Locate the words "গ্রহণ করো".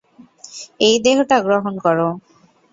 1.45-2.07